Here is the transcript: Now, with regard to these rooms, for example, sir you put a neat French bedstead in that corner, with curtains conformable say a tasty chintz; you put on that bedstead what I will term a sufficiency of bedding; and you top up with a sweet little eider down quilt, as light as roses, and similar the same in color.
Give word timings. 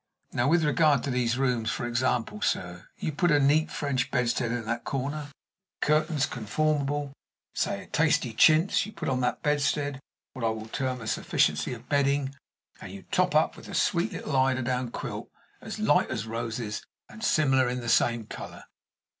Now, 0.33 0.47
with 0.47 0.63
regard 0.63 1.03
to 1.03 1.11
these 1.11 1.37
rooms, 1.37 1.69
for 1.69 1.85
example, 1.85 2.41
sir 2.41 2.87
you 2.97 3.11
put 3.11 3.29
a 3.29 3.39
neat 3.39 3.69
French 3.69 4.09
bedstead 4.09 4.51
in 4.51 4.65
that 4.65 4.83
corner, 4.83 5.25
with 5.25 5.33
curtains 5.81 6.25
conformable 6.25 7.13
say 7.53 7.83
a 7.83 7.85
tasty 7.85 8.33
chintz; 8.33 8.83
you 8.87 8.93
put 8.93 9.07
on 9.09 9.21
that 9.21 9.43
bedstead 9.43 9.99
what 10.33 10.43
I 10.43 10.49
will 10.49 10.65
term 10.65 11.01
a 11.01 11.07
sufficiency 11.07 11.71
of 11.75 11.87
bedding; 11.87 12.33
and 12.81 12.91
you 12.91 13.03
top 13.11 13.35
up 13.35 13.55
with 13.55 13.67
a 13.69 13.75
sweet 13.75 14.11
little 14.11 14.35
eider 14.35 14.63
down 14.63 14.89
quilt, 14.89 15.29
as 15.61 15.77
light 15.77 16.09
as 16.09 16.25
roses, 16.25 16.83
and 17.07 17.23
similar 17.23 17.71
the 17.75 17.87
same 17.87 18.21
in 18.21 18.25
color. 18.25 18.63